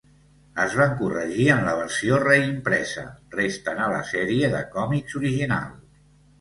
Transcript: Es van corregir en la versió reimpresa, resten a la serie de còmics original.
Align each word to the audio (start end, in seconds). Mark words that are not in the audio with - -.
Es 0.61 0.77
van 0.77 0.95
corregir 1.01 1.45
en 1.55 1.61
la 1.67 1.75
versió 1.81 2.17
reimpresa, 2.25 3.05
resten 3.37 3.85
a 3.85 3.93
la 3.95 4.03
serie 4.15 4.53
de 4.59 4.65
còmics 4.77 5.23
original. 5.25 5.73